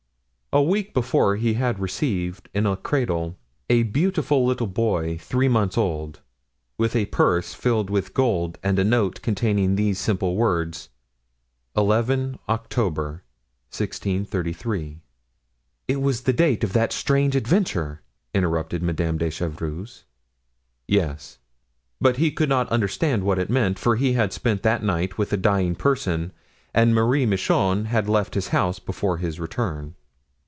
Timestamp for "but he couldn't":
22.01-22.67